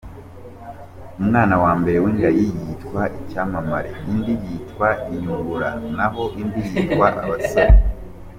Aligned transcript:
Umwana 1.21 1.55
wambere 1.63 1.97
w’ingagi 2.03 2.45
yiswa 2.55 3.01
Icyamamare, 3.19 3.91
indi 4.11 4.33
yitwa 4.43 4.87
Inyungura, 5.13 5.69
naho 5.95 6.21
indi 6.41 6.61
yitwa 6.69 7.07
Abasore. 7.25 7.75